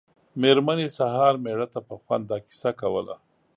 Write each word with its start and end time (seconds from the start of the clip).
مېرمنې 0.41 0.87
سهار 0.97 1.33
مېړه 1.43 1.67
ته 1.73 1.79
په 1.87 1.95
خوند 2.03 2.23
دا 2.31 2.37
کیسه 2.47 2.71
کوله. 2.79 3.15